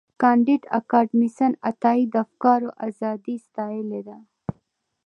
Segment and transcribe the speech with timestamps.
[0.21, 4.17] کانديد اکاډميسن عطایي د افکارو ازادي ستایلې ده.